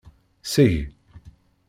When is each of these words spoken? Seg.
Seg. 0.53 0.75